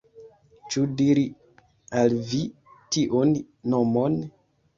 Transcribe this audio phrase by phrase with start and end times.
[0.75, 1.25] Ĉu diri
[1.99, 2.41] al vi
[2.97, 3.37] tiun
[3.77, 4.19] nomon?